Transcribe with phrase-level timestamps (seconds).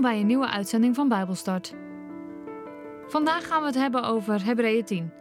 [0.00, 1.74] Bij een nieuwe uitzending van Bijbelstart.
[3.06, 5.19] Vandaag gaan we het hebben over Hebreeën 10.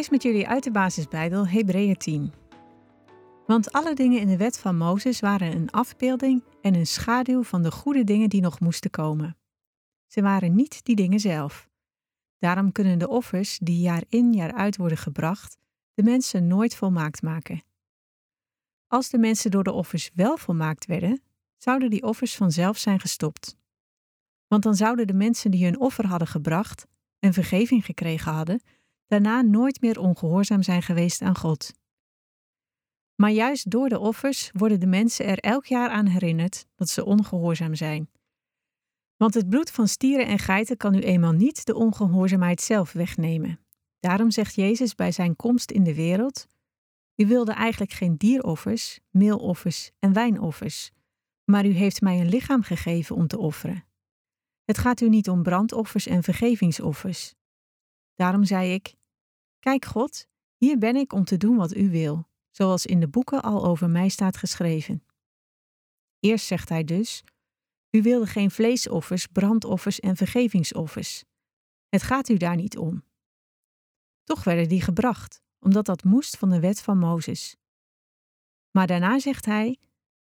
[0.00, 2.32] Lees met jullie uit de basisbijbel Hebreeën 10.
[3.46, 7.62] Want alle dingen in de wet van Mozes waren een afbeelding en een schaduw van
[7.62, 9.36] de goede dingen die nog moesten komen.
[10.06, 11.68] Ze waren niet die dingen zelf.
[12.38, 15.58] Daarom kunnen de offers die jaar in jaar uit worden gebracht,
[15.94, 17.62] de mensen nooit volmaakt maken.
[18.86, 21.22] Als de mensen door de offers wel volmaakt werden,
[21.56, 23.56] zouden die offers vanzelf zijn gestopt.
[24.46, 26.86] Want dan zouden de mensen die hun offer hadden gebracht
[27.18, 28.60] en vergeving gekregen hadden,
[29.10, 31.72] daarna nooit meer ongehoorzaam zijn geweest aan God.
[33.14, 37.04] Maar juist door de offers worden de mensen er elk jaar aan herinnerd dat ze
[37.04, 38.10] ongehoorzaam zijn.
[39.16, 43.60] Want het bloed van stieren en geiten kan nu eenmaal niet de ongehoorzaamheid zelf wegnemen.
[44.00, 46.46] Daarom zegt Jezus bij zijn komst in de wereld:
[47.14, 50.90] U wilde eigenlijk geen dieroffers, meeloffers en wijnoffers,
[51.44, 53.84] maar u heeft mij een lichaam gegeven om te offeren.
[54.64, 57.34] Het gaat u niet om brandoffers en vergevingsoffers.
[58.14, 58.98] Daarom zei ik:
[59.60, 63.42] Kijk God, hier ben ik om te doen wat u wil, zoals in de boeken
[63.42, 65.04] al over mij staat geschreven.
[66.18, 67.24] Eerst zegt hij dus:
[67.90, 71.24] U wilde geen vleesoffers, brandoffers en vergevingsoffers.
[71.88, 73.04] Het gaat u daar niet om.
[74.24, 77.56] Toch werden die gebracht, omdat dat moest van de wet van Mozes.
[78.70, 79.78] Maar daarna zegt hij: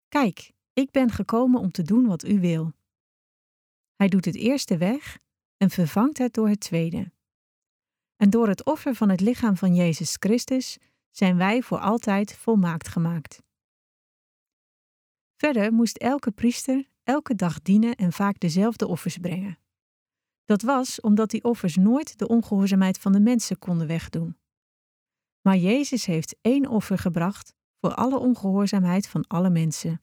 [0.08, 2.74] Kijk, ik ben gekomen om te doen wat u wil.
[3.96, 5.20] Hij doet het eerste weg
[5.58, 7.12] en vervangt het door het tweede.
[8.18, 10.78] En door het offer van het lichaam van Jezus Christus
[11.12, 13.42] zijn wij voor altijd volmaakt gemaakt.
[15.36, 19.58] Verder moest elke priester elke dag dienen en vaak dezelfde offers brengen.
[20.46, 24.38] Dat was omdat die offers nooit de ongehoorzaamheid van de mensen konden wegdoen.
[25.42, 30.00] Maar Jezus heeft één offer gebracht voor alle ongehoorzaamheid van alle mensen.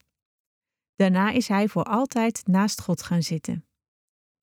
[0.95, 3.65] Daarna is hij voor altijd naast God gaan zitten.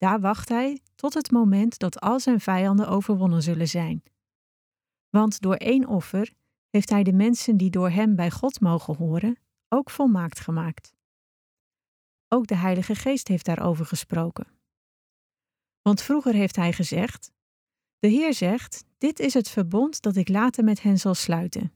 [0.03, 4.03] Daar wacht hij tot het moment dat al zijn vijanden overwonnen zullen zijn.
[5.09, 6.33] Want door één offer
[6.69, 9.37] heeft hij de mensen die door hem bij God mogen horen
[9.69, 10.93] ook volmaakt gemaakt.
[12.27, 14.47] Ook de Heilige Geest heeft daarover gesproken.
[15.81, 17.31] Want vroeger heeft hij gezegd:
[17.99, 21.73] De Heer zegt: Dit is het verbond dat ik later met hen zal sluiten.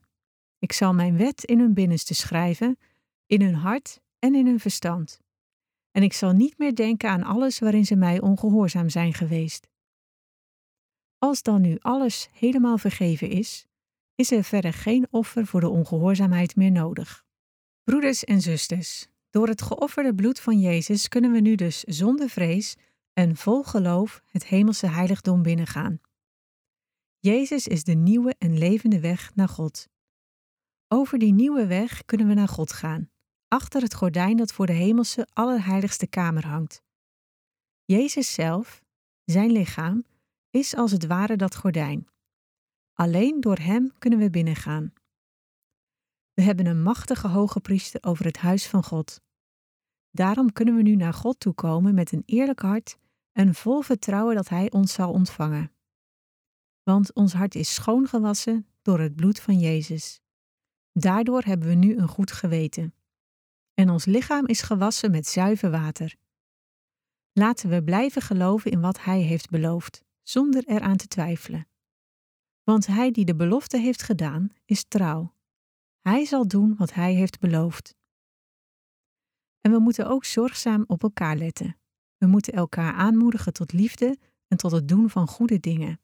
[0.58, 2.78] Ik zal mijn wet in hun binnenste schrijven,
[3.26, 5.20] in hun hart en in hun verstand
[5.90, 9.68] en ik zal niet meer denken aan alles waarin ze mij ongehoorzaam zijn geweest.
[11.18, 13.66] Als dan nu alles helemaal vergeven is,
[14.14, 17.24] is er verder geen offer voor de ongehoorzaamheid meer nodig.
[17.84, 22.76] Broeders en zusters, door het geofferde bloed van Jezus kunnen we nu dus zonder vrees
[23.12, 26.00] en vol geloof het hemelse heiligdom binnengaan.
[27.18, 29.88] Jezus is de nieuwe en levende weg naar God.
[30.88, 33.10] Over die nieuwe weg kunnen we naar God gaan
[33.48, 36.82] achter het gordijn dat voor de hemelse allerheiligste kamer hangt.
[37.84, 38.82] Jezus zelf,
[39.24, 40.04] zijn lichaam,
[40.50, 42.08] is als het ware dat gordijn.
[42.92, 44.92] Alleen door Hem kunnen we binnengaan.
[46.32, 49.20] We hebben een machtige hoge priester over het huis van God.
[50.10, 52.98] Daarom kunnen we nu naar God toe komen met een eerlijk hart
[53.32, 55.72] en vol vertrouwen dat Hij ons zal ontvangen.
[56.82, 60.20] Want ons hart is schoongewassen door het bloed van Jezus.
[60.92, 62.92] Daardoor hebben we nu een goed geweten
[63.78, 66.14] en ons lichaam is gewassen met zuiver water.
[67.32, 71.68] Laten we blijven geloven in wat Hij heeft beloofd, zonder eraan te twijfelen.
[72.62, 75.34] Want Hij die de belofte heeft gedaan, is trouw.
[76.00, 77.94] Hij zal doen wat Hij heeft beloofd.
[79.60, 81.76] En we moeten ook zorgzaam op elkaar letten.
[82.16, 86.00] We moeten elkaar aanmoedigen tot liefde en tot het doen van goede dingen.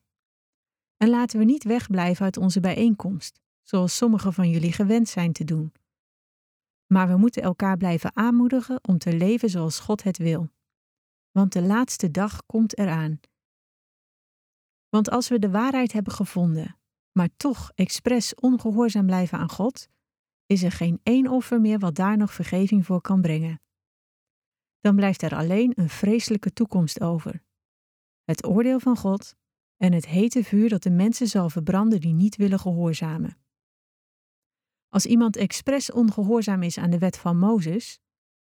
[0.96, 5.44] En laten we niet wegblijven uit onze bijeenkomst, zoals sommigen van jullie gewend zijn te
[5.44, 5.72] doen
[6.94, 10.48] maar we moeten elkaar blijven aanmoedigen om te leven zoals God het wil.
[11.30, 13.20] Want de laatste dag komt eraan.
[14.88, 16.78] Want als we de waarheid hebben gevonden,
[17.12, 19.88] maar toch expres ongehoorzaam blijven aan God,
[20.46, 23.60] is er geen één offer meer wat daar nog vergeving voor kan brengen.
[24.80, 27.42] Dan blijft er alleen een vreselijke toekomst over.
[28.24, 29.34] Het oordeel van God
[29.76, 33.43] en het hete vuur dat de mensen zal verbranden die niet willen gehoorzamen.
[34.94, 37.98] Als iemand expres ongehoorzaam is aan de wet van Mozes,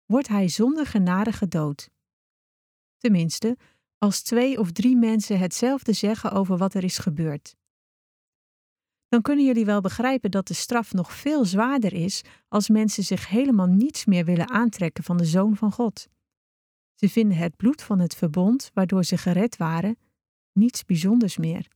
[0.07, 1.91] wordt hij zonder genade gedood.
[2.99, 3.57] Tenminste,
[3.99, 7.57] als twee of drie mensen hetzelfde zeggen over wat er is gebeurd.
[9.09, 13.29] Dan kunnen jullie wel begrijpen dat de straf nog veel zwaarder is als mensen zich
[13.29, 16.09] helemaal niets meer willen aantrekken van de Zoon van God.
[16.95, 19.99] Ze vinden het bloed van het verbond waardoor ze gered waren
[20.53, 21.69] niets bijzonders meer.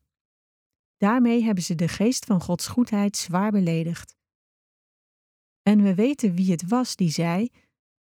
[0.96, 4.16] Daarmee hebben ze de geest van Gods goedheid zwaar beledigd.
[5.68, 7.50] En we weten wie het was die zei: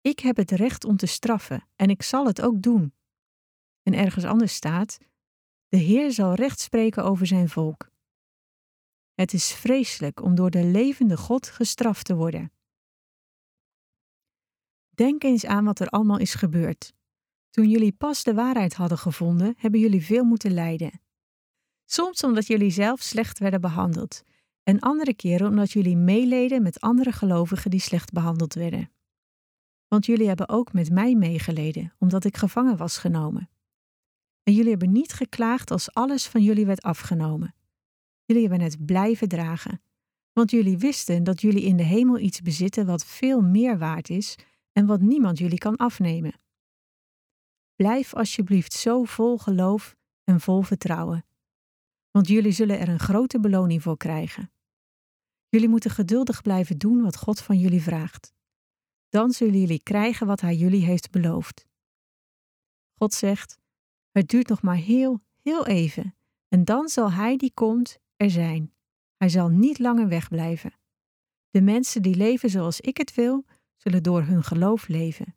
[0.02, 2.94] Ik heb het recht om te straffen en ik zal het ook doen.
[3.84, 4.98] En ergens anders staat:
[5.68, 7.92] De Heer zal recht spreken over zijn volk.
[9.14, 12.52] Het is vreselijk om door de levende God gestraft te worden.
[14.90, 16.94] Denk eens aan wat er allemaal is gebeurd.
[17.50, 21.02] Toen jullie pas de waarheid hadden gevonden, hebben jullie veel moeten lijden.
[21.86, 24.24] Soms omdat jullie zelf slecht werden behandeld,
[24.70, 28.92] en andere keren omdat jullie meeleden met andere gelovigen die slecht behandeld werden.
[29.88, 33.50] Want jullie hebben ook met mij meegeleden, omdat ik gevangen was genomen.
[34.44, 37.56] En jullie hebben niet geklaagd als alles van jullie werd afgenomen.
[38.26, 39.82] Jullie hebben het blijven dragen,
[40.34, 44.36] want jullie wisten dat jullie in de hemel iets bezitten wat veel meer waard is
[44.72, 46.40] en wat niemand jullie kan afnemen.
[47.76, 51.26] Blijf alsjeblieft zo vol geloof en vol vertrouwen,
[52.12, 54.52] want jullie zullen er een grote beloning voor krijgen.
[55.50, 58.34] Jullie moeten geduldig blijven doen wat God van jullie vraagt.
[59.10, 61.66] Dan zullen jullie krijgen wat Hij jullie heeft beloofd.
[62.96, 63.60] God zegt:
[64.12, 66.16] Het duurt nog maar heel, heel even,
[66.48, 68.74] en dan zal Hij die komt er zijn.
[69.18, 70.74] Hij zal niet langer wegblijven.
[71.50, 73.46] De mensen die leven zoals ik het wil,
[73.76, 75.36] zullen door hun geloof leven.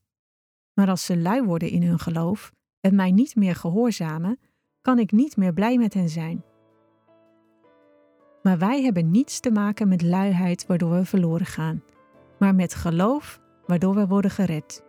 [0.73, 4.41] Maar als ze lui worden in hun geloof en mij niet meer gehoorzamen,
[4.81, 6.45] kan ik niet meer blij met hen zijn.
[8.43, 11.83] Maar wij hebben niets te maken met luiheid waardoor we verloren gaan,
[12.39, 14.85] maar met geloof waardoor we worden gered.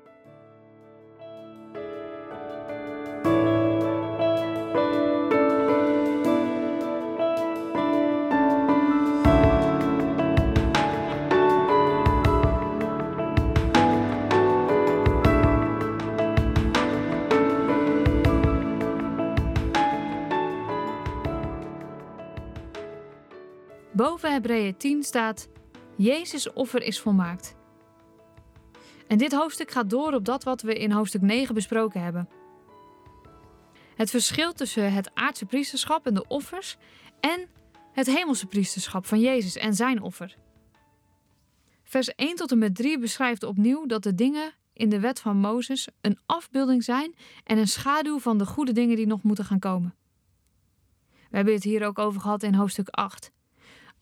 [23.93, 25.47] Boven Hebreeën 10 staat:
[25.95, 27.55] Jezus' offer is volmaakt.
[29.07, 32.29] En dit hoofdstuk gaat door op dat wat we in hoofdstuk 9 besproken hebben.
[33.95, 36.77] Het verschil tussen het aardse priesterschap en de offers
[37.19, 37.47] en
[37.91, 40.37] het hemelse priesterschap van Jezus en zijn offer.
[41.83, 45.37] Vers 1 tot en met 3 beschrijft opnieuw dat de dingen in de wet van
[45.37, 49.59] Mozes een afbeelding zijn en een schaduw van de goede dingen die nog moeten gaan
[49.59, 49.95] komen.
[51.29, 53.32] We hebben het hier ook over gehad in hoofdstuk 8.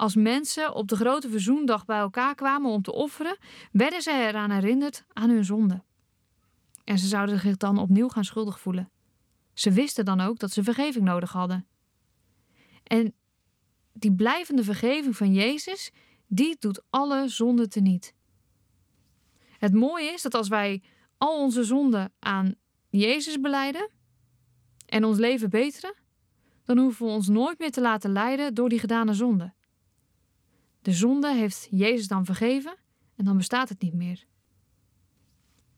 [0.02, 3.38] Als mensen op de grote verzoendag bij elkaar kwamen om te offeren,
[3.72, 5.84] werden ze eraan herinnerd aan hun zonde.
[6.84, 8.92] En ze zouden zich dan opnieuw gaan schuldig voelen.
[9.54, 11.68] Ze wisten dan ook dat ze vergeving nodig hadden.
[12.84, 13.14] En
[13.94, 15.92] die blijvende vergeving van Jezus,
[16.28, 18.14] die doet alle zonden teniet.
[19.58, 20.84] Het mooie is dat als wij
[21.18, 22.56] al onze zonden aan
[22.90, 23.90] Jezus beleiden
[24.86, 25.96] en ons leven beteren,
[26.66, 29.54] dan hoeven we ons nooit meer te laten leiden door die gedane zonde.
[30.82, 32.76] De zonde heeft Jezus dan vergeven
[33.16, 34.26] en dan bestaat het niet meer.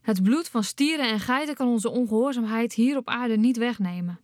[0.00, 4.20] Het bloed van stieren en geiten kan onze ongehoorzaamheid hier op aarde niet wegnemen.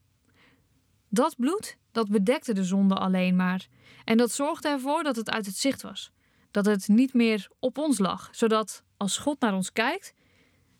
[1.08, 3.68] Dat bloed, dat bedekte de zonde alleen maar.
[4.04, 6.12] En dat zorgde ervoor dat het uit het zicht was.
[6.50, 8.28] Dat het niet meer op ons lag.
[8.32, 10.14] Zodat als God naar ons kijkt,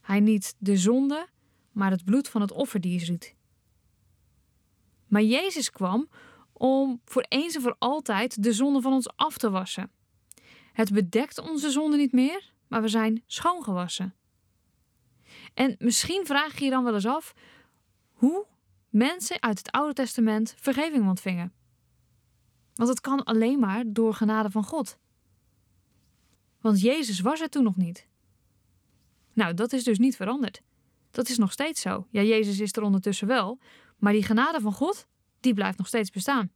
[0.01, 1.27] hij niet de zonde,
[1.73, 3.35] maar het bloed van het offerdier ziet.
[5.07, 6.09] Maar Jezus kwam
[6.61, 9.91] om voor eens en voor altijd de zonde van ons af te wassen.
[10.73, 14.15] Het bedekt onze zonde niet meer, maar we zijn schoongewassen.
[15.55, 17.35] En misschien vraag je je dan wel eens af
[18.13, 18.47] hoe
[18.89, 21.53] mensen uit het Oude Testament vergeving ontvingen.
[22.75, 24.99] Want het kan alleen maar door genade van God.
[26.61, 28.09] Want Jezus was er toen nog niet.
[29.33, 30.63] Nou, dat is dus niet veranderd.
[31.11, 32.07] Dat is nog steeds zo.
[32.11, 33.59] Ja, Jezus is er ondertussen wel,
[33.99, 35.09] maar die genade van God,
[35.41, 36.51] die blijft nog steeds bestaan.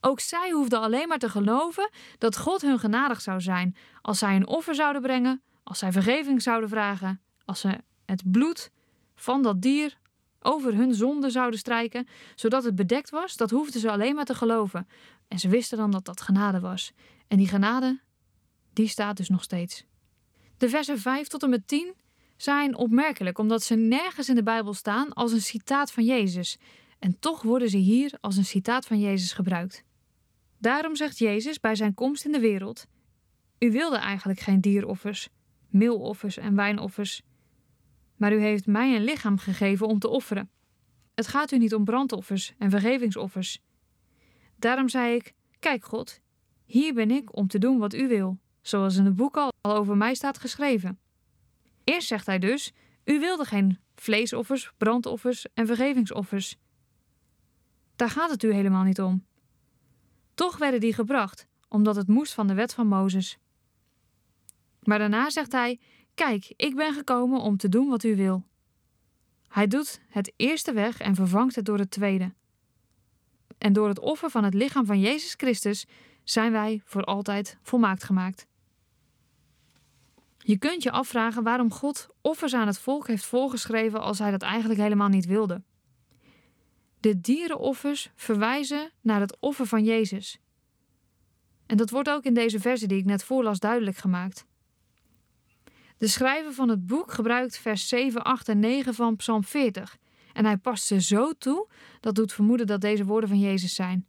[0.00, 4.36] Ook zij hoefden alleen maar te geloven dat God hun genadig zou zijn als zij
[4.36, 8.70] een offer zouden brengen, als zij vergeving zouden vragen, als ze het bloed
[9.14, 9.98] van dat dier
[10.40, 14.34] over hun zonde zouden strijken, zodat het bedekt was, dat hoefden ze alleen maar te
[14.34, 14.88] geloven.
[15.28, 16.92] En ze wisten dan dat dat genade was.
[17.28, 18.00] En die genade,
[18.72, 19.84] die staat dus nog steeds.
[20.56, 21.94] De versen 5 tot en met 10
[22.36, 26.58] zijn opmerkelijk, omdat ze nergens in de Bijbel staan als een citaat van Jezus.
[27.06, 29.84] En toch worden ze hier als een citaat van Jezus gebruikt.
[30.58, 32.86] Daarom zegt Jezus bij zijn komst in de wereld:
[33.58, 35.28] U wilde eigenlijk geen dieroffers,
[35.68, 37.22] meeloffers en wijnoffers,
[38.16, 40.50] maar u heeft mij een lichaam gegeven om te offeren.
[41.14, 43.60] het gaat u niet om brandoffers en vergevingsoffers.
[44.56, 46.20] Daarom zei ik: Kijk, God,
[46.64, 49.96] hier ben ik om te doen wat u wil, zoals in het boek al over
[49.96, 50.98] mij staat geschreven.
[51.84, 52.72] Eerst zegt hij dus:
[53.04, 56.56] U wilde geen vleesoffers, brandoffers en vergevingsoffers.
[57.96, 59.24] Daar gaat het u helemaal niet om.
[60.34, 63.38] Toch werden die gebracht, omdat het moest van de wet van Mozes.
[64.82, 65.80] Maar daarna zegt hij:
[66.14, 68.44] Kijk, ik ben gekomen om te doen wat u wil.
[69.48, 72.32] Hij doet het eerste weg en vervangt het door het tweede.
[73.58, 75.86] En door het offer van het lichaam van Jezus Christus
[76.24, 78.46] zijn wij voor altijd volmaakt gemaakt.
[80.38, 84.42] Je kunt je afvragen waarom God offers aan het volk heeft voorgeschreven als hij dat
[84.42, 85.62] eigenlijk helemaal niet wilde.
[87.06, 90.38] De dierenoffers verwijzen naar het offer van Jezus.
[91.66, 94.46] En dat wordt ook in deze verse die ik net voorlas duidelijk gemaakt.
[95.98, 99.96] De schrijver van het boek gebruikt vers 7, 8 en 9 van Psalm 40.
[100.32, 101.68] En hij past ze zo toe
[102.00, 104.06] dat doet vermoeden dat deze woorden van Jezus zijn.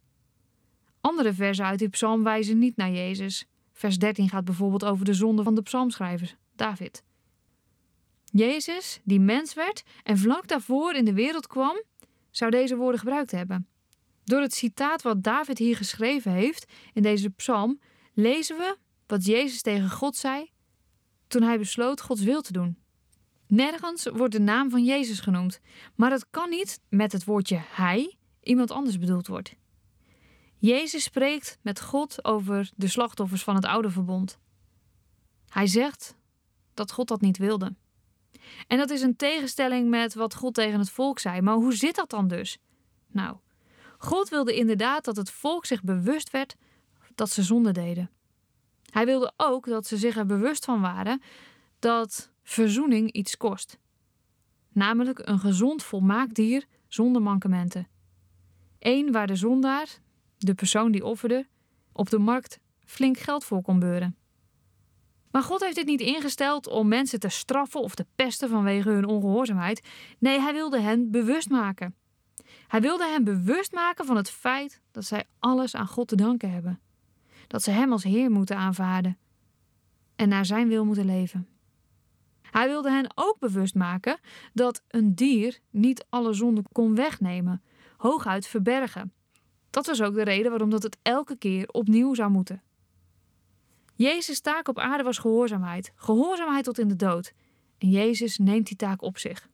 [1.00, 3.46] Andere versen uit die psalm wijzen niet naar Jezus.
[3.72, 7.02] Vers 13 gaat bijvoorbeeld over de zonde van de psalmschrijver, David.
[8.24, 11.82] Jezus, die mens werd en vlak daarvoor in de wereld kwam,
[12.38, 13.68] zou deze woorden gebruikt hebben.
[14.24, 17.80] Door het citaat wat David hier geschreven heeft in deze psalm,
[18.14, 18.76] lezen we
[19.06, 20.50] wat Jezus tegen God zei
[21.26, 22.78] toen hij besloot Gods wil te doen.
[23.46, 25.60] Nergens wordt de naam van Jezus genoemd,
[25.94, 29.54] maar het kan niet met het woordje hij iemand anders bedoeld wordt.
[30.58, 34.38] Jezus spreekt met God over de slachtoffers van het oude verbond.
[35.48, 36.16] Hij zegt
[36.74, 37.74] dat God dat niet wilde.
[38.66, 41.40] En dat is een tegenstelling met wat God tegen het volk zei.
[41.40, 42.58] Maar hoe zit dat dan dus?
[43.06, 43.36] Nou,
[43.98, 46.56] God wilde inderdaad dat het volk zich bewust werd
[47.14, 48.10] dat ze zonde deden.
[48.90, 51.22] Hij wilde ook dat ze zich er bewust van waren
[51.78, 53.78] dat verzoening iets kost.
[54.72, 57.88] Namelijk een gezond, volmaakt dier zonder mankementen.
[58.78, 59.98] Eén waar de zondaar,
[60.38, 61.46] de persoon die offerde,
[61.92, 64.16] op de markt flink geld voor kon beuren.
[65.38, 69.06] Maar God heeft dit niet ingesteld om mensen te straffen of te pesten vanwege hun
[69.06, 69.88] ongehoorzaamheid.
[70.18, 71.94] Nee, hij wilde hen bewust maken.
[72.68, 76.50] Hij wilde hen bewust maken van het feit dat zij alles aan God te danken
[76.50, 76.80] hebben.
[77.46, 79.18] Dat ze Hem als Heer moeten aanvaarden
[80.16, 81.48] en naar Zijn wil moeten leven.
[82.42, 84.18] Hij wilde hen ook bewust maken
[84.52, 87.62] dat een dier niet alle zonden kon wegnemen,
[87.96, 89.12] hooguit verbergen.
[89.70, 92.62] Dat was ook de reden waarom dat het elke keer opnieuw zou moeten.
[93.98, 97.32] Jezus' taak op aarde was gehoorzaamheid, gehoorzaamheid tot in de dood.
[97.78, 99.48] En Jezus neemt die taak op zich.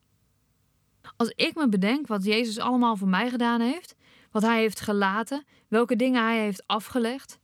[1.17, 3.95] Als ik me bedenk wat Jezus allemaal voor mij gedaan heeft,
[4.31, 7.39] wat hij heeft gelaten, welke dingen hij heeft afgelegd,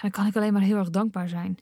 [0.00, 1.58] dan kan ik alleen maar heel erg dankbaar zijn.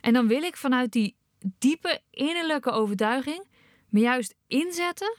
[0.00, 1.16] En dan wil ik vanuit die
[1.58, 3.48] diepe innerlijke overtuiging
[3.88, 5.16] me juist inzetten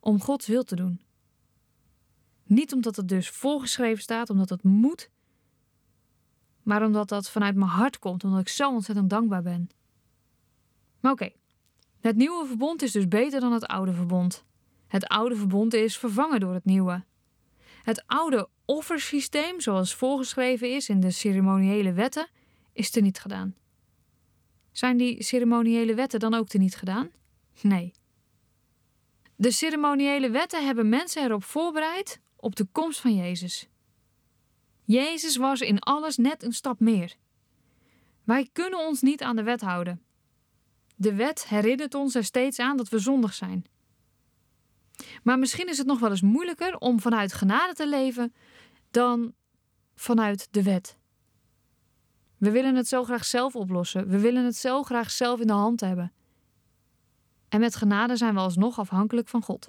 [0.00, 1.00] om Gods wil te doen.
[2.44, 5.10] Niet omdat het dus voorgeschreven staat, omdat het moet,
[6.66, 9.68] maar omdat dat vanuit mijn hart komt, omdat ik zo ontzettend dankbaar ben.
[11.00, 11.30] Maar oké,
[12.00, 14.44] het nieuwe verbond is dus beter dan het oude verbond.
[14.86, 17.04] Het oude verbond is vervangen door het nieuwe.
[17.82, 22.28] Het oude offersysteem, zoals voorgeschreven is in de ceremoniële wetten,
[22.72, 23.54] is teniet gedaan.
[24.72, 27.10] Zijn die ceremoniële wetten dan ook teniet gedaan?
[27.60, 27.92] Nee.
[29.36, 33.68] De ceremoniële wetten hebben mensen erop voorbereid op de komst van Jezus.
[34.86, 37.16] Jezus was in alles net een stap meer.
[38.24, 40.02] Wij kunnen ons niet aan de wet houden.
[40.96, 43.64] De wet herinnert ons er steeds aan dat we zondig zijn.
[45.22, 48.34] Maar misschien is het nog wel eens moeilijker om vanuit genade te leven
[48.90, 49.34] dan
[49.94, 50.96] vanuit de wet.
[52.38, 54.08] We willen het zo graag zelf oplossen.
[54.08, 56.12] We willen het zo graag zelf in de hand hebben.
[57.48, 59.68] En met genade zijn we alsnog afhankelijk van God.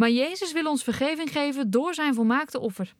[0.00, 2.94] Maar Jezus wil ons vergeving geven door zijn volmaakte offer.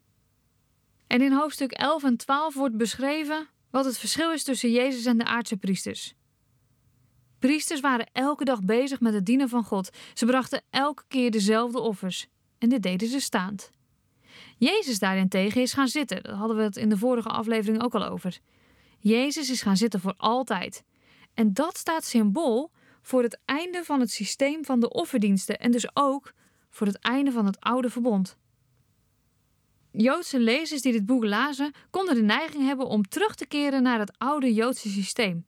[1.06, 5.18] En in hoofdstuk 11 en 12 wordt beschreven wat het verschil is tussen Jezus en
[5.18, 6.14] de aardse priesters.
[7.38, 9.90] Priesters waren elke dag bezig met het dienen van God.
[10.14, 12.26] Ze brachten elke keer dezelfde offers.
[12.58, 13.70] En dit deden ze staand.
[14.56, 16.22] Jezus daarentegen is gaan zitten.
[16.22, 18.38] Daar hadden we het in de vorige aflevering ook al over.
[18.98, 20.84] Jezus is gaan zitten voor altijd.
[21.34, 22.70] En dat staat symbool
[23.02, 26.32] voor het einde van het systeem van de offerdiensten en dus ook
[26.70, 28.38] voor het einde van het oude verbond.
[29.92, 33.98] Joodse lezers die dit boek lazen, konden de neiging hebben om terug te keren naar
[33.98, 35.46] het oude Joodse systeem.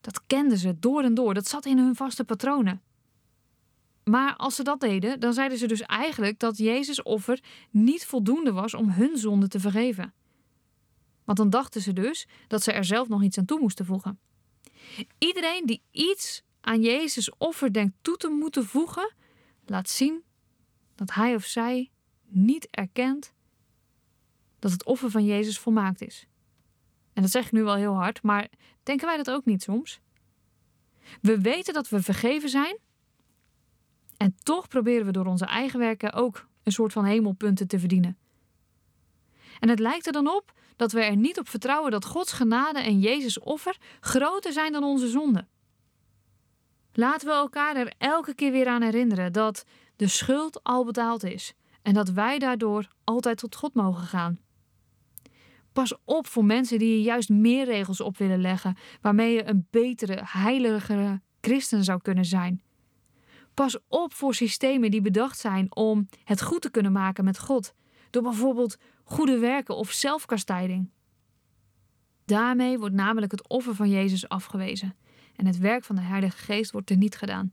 [0.00, 2.82] Dat kenden ze door en door, dat zat in hun vaste patronen.
[4.04, 8.52] Maar als ze dat deden, dan zeiden ze dus eigenlijk dat Jezus' offer niet voldoende
[8.52, 10.14] was om hun zonde te vergeven.
[11.24, 14.18] Want dan dachten ze dus dat ze er zelf nog iets aan toe moesten voegen.
[15.18, 19.14] Iedereen die iets aan Jezus' offer denkt toe te moeten voegen,
[19.66, 20.22] laat zien
[21.00, 21.90] dat hij of zij
[22.28, 23.32] niet erkent
[24.58, 26.26] dat het offer van Jezus volmaakt is.
[27.12, 28.48] En dat zeg ik nu wel heel hard, maar
[28.82, 30.00] denken wij dat ook niet soms?
[31.20, 32.78] We weten dat we vergeven zijn.
[34.16, 38.18] En toch proberen we door onze eigen werken ook een soort van hemelpunten te verdienen.
[39.60, 42.78] En het lijkt er dan op dat we er niet op vertrouwen dat Gods genade
[42.78, 45.46] en Jezus offer groter zijn dan onze zonde.
[46.92, 49.64] Laten we elkaar er elke keer weer aan herinneren dat
[50.00, 54.38] de schuld al betaald is en dat wij daardoor altijd tot God mogen gaan.
[55.72, 59.66] Pas op voor mensen die je juist meer regels op willen leggen, waarmee je een
[59.70, 62.62] betere, heiligere christen zou kunnen zijn.
[63.54, 67.74] Pas op voor systemen die bedacht zijn om het goed te kunnen maken met God,
[68.10, 70.90] door bijvoorbeeld goede werken of zelfkastijding.
[72.24, 74.96] Daarmee wordt namelijk het offer van Jezus afgewezen
[75.36, 77.52] en het werk van de Heilige Geest wordt er niet gedaan.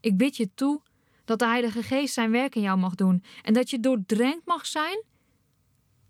[0.00, 0.82] Ik bid je toe
[1.28, 4.66] dat de Heilige Geest zijn werk in jou mag doen en dat je doordrenkt mag
[4.66, 5.04] zijn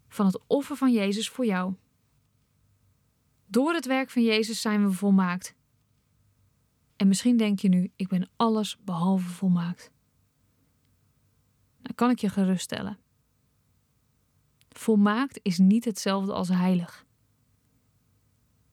[0.09, 1.75] van het offer van Jezus voor jou.
[3.47, 5.55] Door het werk van Jezus zijn we volmaakt.
[6.97, 9.91] En misschien denk je nu: ik ben alles behalve volmaakt.
[11.83, 12.99] Dan kan ik je geruststellen.
[14.69, 17.07] Volmaakt is niet hetzelfde als heilig.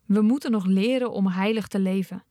[0.06, 2.24] We moeten nog leren om heilig te leven.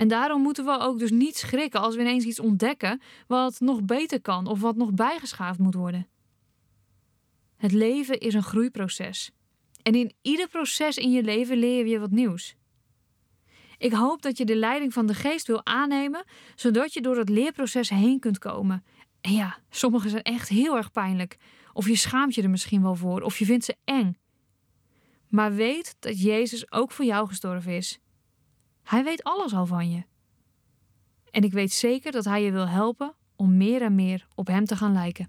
[0.00, 3.82] En daarom moeten we ook dus niet schrikken als we ineens iets ontdekken wat nog
[3.82, 6.08] beter kan of wat nog bijgeschaafd moet worden.
[7.56, 9.30] Het leven is een groeiproces.
[9.82, 12.54] En in ieder proces in je leven leer je wat nieuws.
[13.78, 17.28] Ik hoop dat je de leiding van de geest wil aannemen, zodat je door het
[17.28, 18.84] leerproces heen kunt komen.
[19.20, 21.36] En ja, sommige zijn echt heel erg pijnlijk.
[21.72, 24.18] Of je schaamt je er misschien wel voor, of je vindt ze eng.
[25.28, 28.00] Maar weet dat Jezus ook voor jou gestorven is.
[28.90, 30.02] Hij weet alles al van je.
[31.30, 34.64] En ik weet zeker dat Hij je wil helpen om meer en meer op Hem
[34.64, 35.28] te gaan lijken.